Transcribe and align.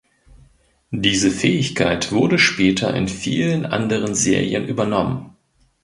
Diese 0.89 1.29
Fähigkeit 1.29 2.11
wurde 2.11 2.39
später 2.39 2.91
in 2.95 3.07
vielen 3.07 3.67
anderen 3.67 4.15
Serien 4.15 4.65
übernommen. 4.65 5.35